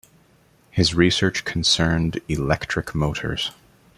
[0.71, 3.51] His research concerned electric motors.